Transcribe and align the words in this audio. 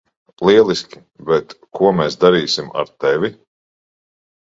Lieliski, 0.47 1.01
bet 1.27 1.53
ko 1.79 1.91
mēs 1.97 2.17
darīsim 2.23 2.73
ar 2.85 2.89
tevi? 3.05 3.31